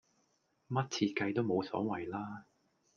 [0.69, 2.47] 乜設計都無所謂啦